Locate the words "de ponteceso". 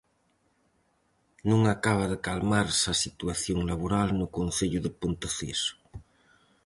4.85-5.73